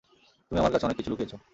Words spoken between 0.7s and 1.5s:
কাছে অনেক কিছু লুকিয়েছ।